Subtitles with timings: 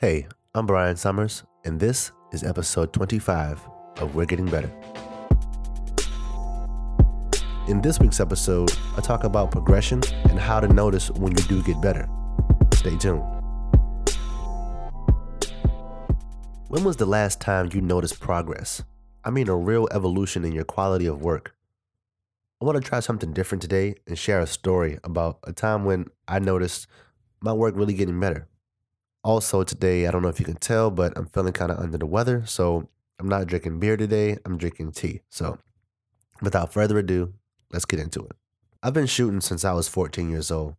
[0.00, 4.70] Hey, I'm Bryon Summers, and this is episode 25 of We're Getting Better.
[7.66, 10.00] In this week's episode, I talk about progression
[10.30, 12.08] and how to notice when you do get better.
[12.74, 13.24] Stay tuned.
[16.68, 18.84] When was the last time you noticed progress?
[19.24, 21.56] I mean, a real evolution in your quality of work.
[22.62, 26.06] I want to try something different today and share a story about a time when
[26.28, 26.86] I noticed
[27.40, 28.46] my work really getting better.
[29.24, 31.98] Also, today, I don't know if you can tell, but I'm feeling kind of under
[31.98, 32.44] the weather.
[32.46, 34.38] So I'm not drinking beer today.
[34.44, 35.20] I'm drinking tea.
[35.28, 35.58] So
[36.40, 37.34] without further ado,
[37.72, 38.32] let's get into it.
[38.82, 40.76] I've been shooting since I was 14 years old.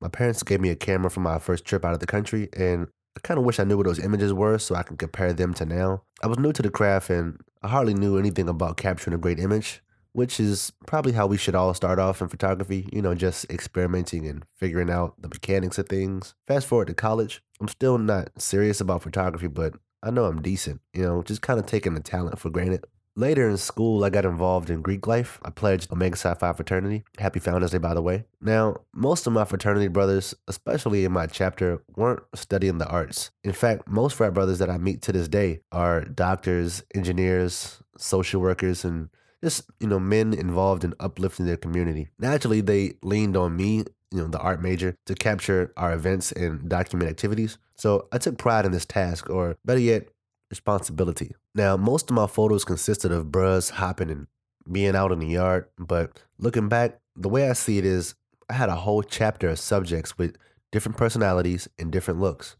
[0.00, 2.88] My parents gave me a camera for my first trip out of the country, and
[3.16, 5.52] I kind of wish I knew what those images were so I can compare them
[5.54, 6.02] to now.
[6.22, 9.40] I was new to the craft and I hardly knew anything about capturing a great
[9.40, 9.82] image,
[10.12, 14.26] which is probably how we should all start off in photography, you know, just experimenting
[14.26, 16.34] and figuring out the mechanics of things.
[16.46, 20.80] Fast forward to college, I'm still not serious about photography, but I know I'm decent,
[20.92, 22.84] you know, just kind of taking the talent for granted.
[23.18, 25.40] Later in school, I got involved in Greek life.
[25.44, 27.02] I pledged Omega Psi Phi fraternity.
[27.18, 28.26] Happy Founders Day, by the way.
[28.40, 33.32] Now, most of my fraternity brothers, especially in my chapter, weren't studying the arts.
[33.42, 38.40] In fact, most frat brothers that I meet to this day are doctors, engineers, social
[38.40, 39.08] workers, and
[39.42, 42.08] just, you know, men involved in uplifting their community.
[42.18, 46.68] Naturally, they leaned on me, you know, the art major, to capture our events and
[46.68, 47.58] document activities.
[47.76, 50.08] So I took pride in this task, or better yet,
[50.50, 51.34] responsibility.
[51.54, 54.26] Now, most of my photos consisted of bros hopping and
[54.70, 58.14] being out in the yard, but looking back, the way I see it is
[58.48, 60.36] I had a whole chapter of subjects with
[60.72, 62.56] different personalities and different looks.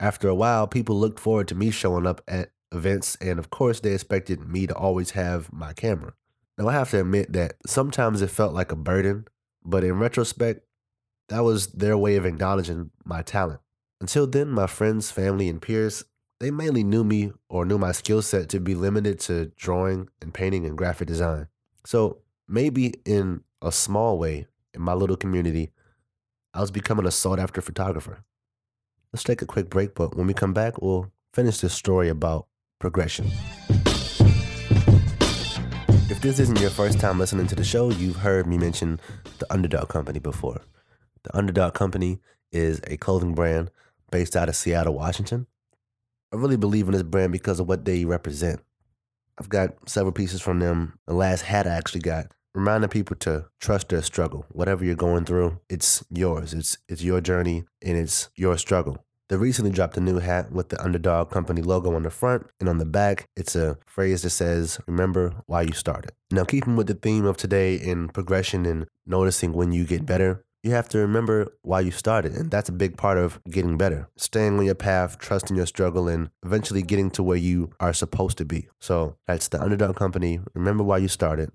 [0.00, 3.80] After a while, people looked forward to me showing up at events, and of course,
[3.80, 6.14] they expected me to always have my camera.
[6.58, 9.26] Now, I have to admit that sometimes it felt like a burden,
[9.64, 10.66] but in retrospect,
[11.28, 13.60] that was their way of acknowledging my talent.
[14.00, 16.04] Until then, my friends, family, and peers
[16.42, 20.34] they mainly knew me or knew my skill set to be limited to drawing and
[20.34, 21.46] painting and graphic design.
[21.86, 25.70] So maybe in a small way, in my little community,
[26.52, 28.24] I was becoming a sought after photographer.
[29.12, 32.48] Let's take a quick break, but when we come back, we'll finish this story about
[32.82, 33.30] progression.
[36.10, 38.98] If this isn't your first time listening to the show, you've heard me mention
[39.38, 40.60] the Underdog Company before.
[41.22, 42.18] The Underdog Company
[42.50, 43.70] is a clothing brand
[44.10, 45.46] based out of Seattle, Washington.
[46.32, 48.60] I really believe in this brand because of what they represent.
[49.38, 50.98] I've got several pieces from them.
[51.06, 54.44] The last hat I actually got, reminding people to trust their struggle.
[54.50, 56.52] Whatever you're going through, it's yours.
[56.52, 59.04] It's it's your journey and it's your struggle.
[59.32, 62.68] They recently dropped a new hat with the Underdog Company logo on the front, and
[62.68, 66.12] on the back, it's a phrase that says, Remember why you started.
[66.30, 70.44] Now, keeping with the theme of today in progression and noticing when you get better,
[70.62, 72.32] you have to remember why you started.
[72.34, 74.06] And that's a big part of getting better.
[74.18, 78.36] Staying on your path, trusting your struggle, and eventually getting to where you are supposed
[78.36, 78.68] to be.
[78.82, 80.40] So that's the Underdog Company.
[80.52, 81.52] Remember why you started.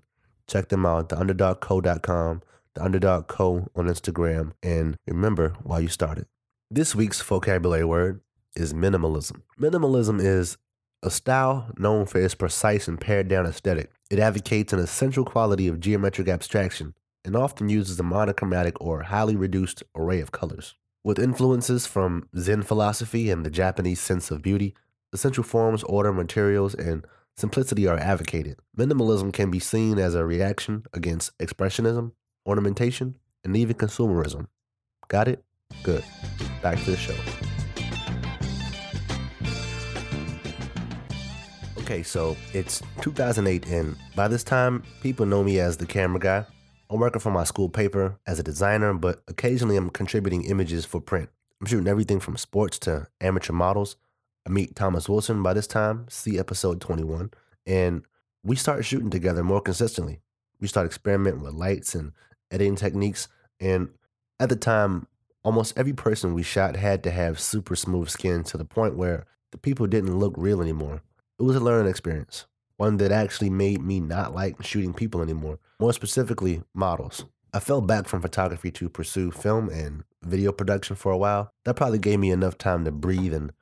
[0.48, 2.42] Check them out, theunderdogco.com,
[2.74, 6.26] the Underdog Co on Instagram, and remember why you started.
[6.70, 8.20] This week's vocabulary word
[8.54, 9.40] is minimalism.
[9.58, 10.58] Minimalism is
[11.02, 13.90] a style known for its precise and pared down aesthetic.
[14.10, 16.92] It advocates an essential quality of geometric abstraction
[17.24, 20.74] and often uses a monochromatic or highly reduced array of colors.
[21.02, 24.74] With influences from Zen philosophy and the Japanese sense of beauty,
[25.14, 28.58] essential forms, order, materials, and simplicity are advocated.
[28.76, 32.12] Minimalism can be seen as a reaction against expressionism,
[32.46, 34.48] ornamentation, and even consumerism.
[35.08, 35.42] Got it?
[35.82, 36.04] Good.
[36.62, 37.14] Back to the show.
[41.78, 46.44] Okay, so it's 2008, and by this time, people know me as the camera guy.
[46.90, 51.00] I'm working for my school paper as a designer, but occasionally I'm contributing images for
[51.00, 51.30] print.
[51.60, 53.96] I'm shooting everything from sports to amateur models.
[54.46, 57.30] I meet Thomas Wilson by this time, see episode 21,
[57.66, 58.04] and
[58.42, 60.20] we start shooting together more consistently.
[60.60, 62.12] We start experimenting with lights and
[62.50, 63.28] editing techniques,
[63.60, 63.90] and
[64.40, 65.06] at the time,
[65.44, 69.26] almost every person we shot had to have super smooth skin to the point where
[69.52, 71.02] the people didn't look real anymore.
[71.38, 72.46] It was a learning experience
[72.78, 77.24] one that actually made me not like shooting people anymore, more specifically, models.
[77.52, 81.52] I fell back from photography to pursue film and video production for a while.
[81.64, 83.52] That probably gave me enough time to breathe and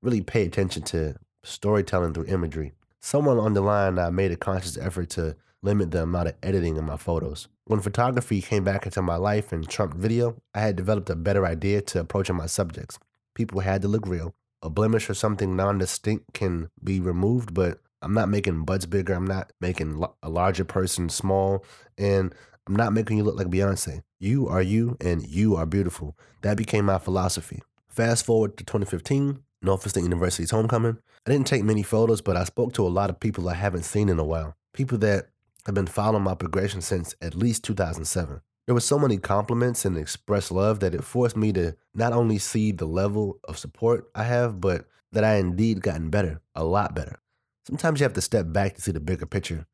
[0.00, 2.74] really pay attention to storytelling through imagery.
[3.00, 6.76] Someone on the line, I made a conscious effort to limit the amount of editing
[6.76, 7.48] in my photos.
[7.66, 11.44] When photography came back into my life and trumped video, I had developed a better
[11.44, 12.98] idea to approaching my subjects.
[13.34, 14.34] People had to look real.
[14.62, 19.14] A blemish or something non distinct can be removed, but I'm not making butts bigger.
[19.14, 21.64] I'm not making a larger person small.
[21.98, 22.32] And
[22.66, 24.02] I'm not making you look like Beyonce.
[24.20, 26.16] You are you and you are beautiful.
[26.42, 27.62] That became my philosophy.
[27.88, 30.98] Fast forward to 2015, Northeastern University's homecoming.
[31.26, 33.84] I didn't take many photos, but I spoke to a lot of people I haven't
[33.84, 34.54] seen in a while.
[34.72, 35.28] People that
[35.66, 38.40] have been following my progression since at least 2007.
[38.66, 42.38] There were so many compliments and expressed love that it forced me to not only
[42.38, 46.94] see the level of support I have, but that I indeed gotten better, a lot
[46.94, 47.20] better.
[47.66, 49.66] Sometimes you have to step back to see the bigger picture.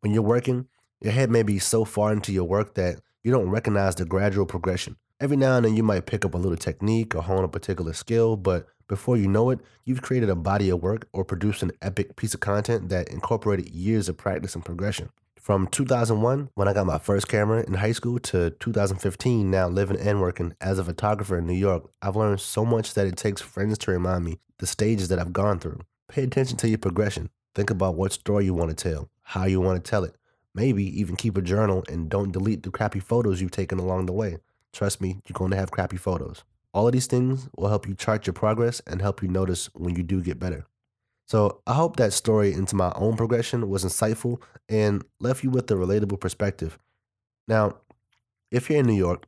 [0.00, 0.66] When you're working,
[1.00, 4.46] your head may be so far into your work that you don't recognize the gradual
[4.46, 4.96] progression.
[5.20, 7.92] Every now and then you might pick up a little technique or hone a particular
[7.92, 11.72] skill, but before you know it, you've created a body of work or produced an
[11.82, 15.10] epic piece of content that incorporated years of practice and progression.
[15.40, 19.98] From 2001, when I got my first camera in high school, to 2015, now living
[19.98, 23.42] and working as a photographer in New York, I've learned so much that it takes
[23.42, 25.80] friends to remind me the stages that I've gone through.
[26.08, 27.28] Pay attention to your progression.
[27.54, 30.16] Think about what story you want to tell, how you want to tell it.
[30.54, 34.12] Maybe even keep a journal and don't delete the crappy photos you've taken along the
[34.12, 34.38] way.
[34.72, 36.42] Trust me, you're going to have crappy photos.
[36.74, 39.94] All of these things will help you chart your progress and help you notice when
[39.94, 40.66] you do get better.
[41.26, 45.70] So I hope that story into my own progression was insightful and left you with
[45.70, 46.78] a relatable perspective.
[47.46, 47.76] Now,
[48.50, 49.26] if you're in New York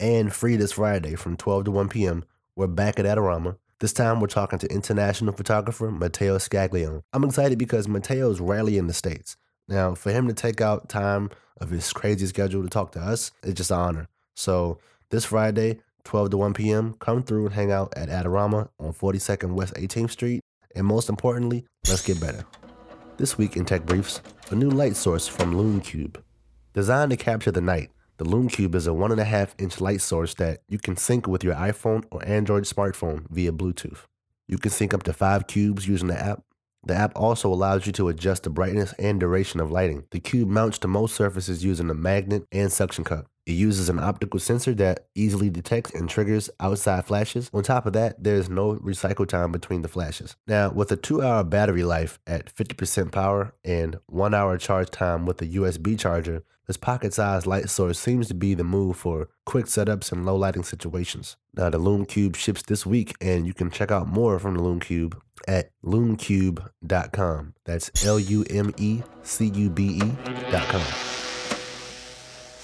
[0.00, 2.24] and free this Friday from 12 to 1 p.m.,
[2.56, 3.58] we're back at Adorama.
[3.80, 7.02] This time we're talking to international photographer Matteo Scaglione.
[7.12, 9.36] I'm excited because Matteo is rarely in the States.
[9.68, 11.30] Now, for him to take out time
[11.60, 14.08] of his crazy schedule to talk to us, it's just an honor.
[14.34, 14.78] So
[15.10, 19.52] this Friday, 12 to 1 p.m., come through and hang out at Adorama on 42nd
[19.52, 20.40] West 18th Street.
[20.74, 22.46] And most importantly, let's get better.
[23.18, 26.16] This week in Tech Briefs, a new light source from LumeCube.
[26.72, 30.00] Designed to capture the night, the LumeCube is a one and a half inch light
[30.00, 34.06] source that you can sync with your iPhone or Android smartphone via Bluetooth.
[34.46, 36.42] You can sync up to five cubes using the app.
[36.86, 40.04] The app also allows you to adjust the brightness and duration of lighting.
[40.10, 43.26] The cube mounts to most surfaces using a magnet and suction cup.
[43.48, 47.50] It uses an optical sensor that easily detects and triggers outside flashes.
[47.54, 50.36] On top of that, there's no recycle time between the flashes.
[50.46, 55.24] Now, with a two hour battery life at 50% power and one hour charge time
[55.24, 59.30] with a USB charger, this pocket sized light source seems to be the move for
[59.46, 61.38] quick setups and low lighting situations.
[61.54, 64.62] Now, the Lume Cube ships this week, and you can check out more from the
[64.62, 65.18] Lume Cube
[65.48, 67.54] at lumecube.com.
[67.64, 71.27] That's L U M E C U B E.com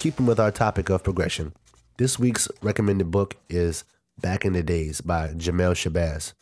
[0.04, 1.54] keeping with our topic of progression,
[1.96, 3.84] this week's recommended book is
[4.20, 6.34] Back in the Days by Jamel Shabazz.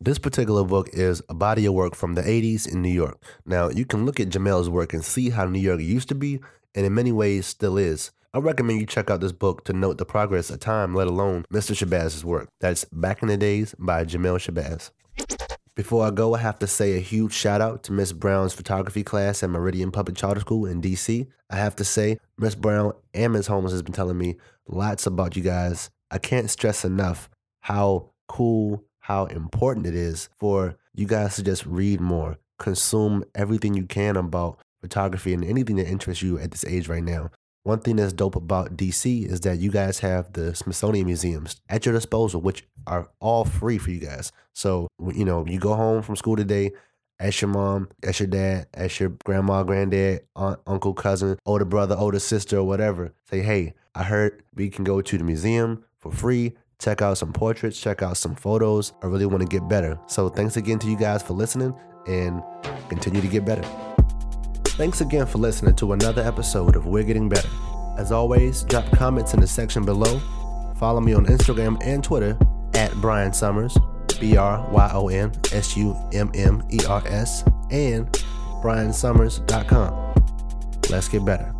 [0.00, 3.22] This particular book is a body of work from the 80s in New York.
[3.44, 6.40] Now, you can look at Jamel's work and see how New York used to be,
[6.74, 8.10] and in many ways still is.
[8.32, 11.44] I recommend you check out this book to note the progress of time, let alone
[11.52, 11.76] Mr.
[11.76, 12.48] Shabazz's work.
[12.60, 14.92] That's Back in the Days by Jamel Shabazz.
[15.80, 19.02] Before I go, I have to say a huge shout out to Miss Brown's photography
[19.02, 21.26] class at Meridian Public Charter School in DC.
[21.48, 24.36] I have to say, Miss Brown and Miss Holmes has been telling me
[24.68, 25.88] lots about you guys.
[26.10, 27.30] I can't stress enough
[27.60, 33.72] how cool, how important it is for you guys to just read more, consume everything
[33.72, 37.30] you can about photography and anything that interests you at this age right now.
[37.62, 41.84] One thing that's dope about DC is that you guys have the Smithsonian museums at
[41.84, 44.32] your disposal, which are all free for you guys.
[44.54, 46.72] So, you know, you go home from school today,
[47.18, 51.96] ask your mom, ask your dad, ask your grandma, granddad, aunt, uncle, cousin, older brother,
[51.98, 53.12] older sister, or whatever.
[53.28, 57.32] Say, hey, I heard we can go to the museum for free, check out some
[57.34, 58.94] portraits, check out some photos.
[59.02, 59.98] I really want to get better.
[60.06, 61.74] So, thanks again to you guys for listening
[62.06, 62.42] and
[62.88, 63.89] continue to get better.
[64.76, 67.48] Thanks again for listening to another episode of We're Getting Better.
[67.98, 70.18] As always, drop comments in the section below.
[70.76, 72.38] Follow me on Instagram and Twitter
[72.72, 73.76] at Bryon Summers,
[74.18, 78.10] B R Y O N S U M M E R S, and
[78.62, 80.14] BryonSummers.com.
[80.88, 81.59] Let's get better.